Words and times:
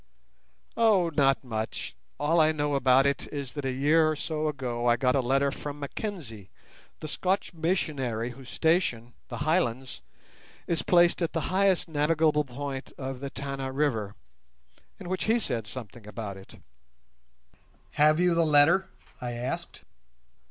"Oh, 0.75 1.11
not 1.15 1.43
much. 1.43 1.93
All 2.19 2.41
I 2.41 2.51
know 2.51 2.73
about 2.73 3.05
it 3.05 3.31
is 3.31 3.53
that 3.53 3.65
a 3.65 3.71
year 3.71 4.09
or 4.09 4.15
so 4.15 4.47
ago 4.47 4.87
I 4.87 4.95
got 4.97 5.15
a 5.15 5.19
letter 5.21 5.51
from 5.51 5.79
Mackenzie, 5.79 6.49
the 7.01 7.07
Scotch 7.07 7.53
missionary, 7.53 8.31
whose 8.31 8.49
station, 8.49 9.13
'The 9.29 9.37
Highlands', 9.37 10.01
is 10.65 10.81
placed 10.81 11.21
at 11.21 11.33
the 11.33 11.41
highest 11.53 11.87
navigable 11.87 12.45
point 12.45 12.91
of 12.97 13.19
the 13.19 13.29
Tana 13.29 13.71
River, 13.71 14.15
in 14.99 15.07
which 15.07 15.25
he 15.25 15.39
said 15.39 15.67
something 15.67 16.07
about 16.07 16.35
it." 16.35 16.59
"Have 17.91 18.19
you 18.19 18.33
the 18.33 18.43
letter?" 18.43 18.89
I 19.21 19.33
asked. 19.33 19.83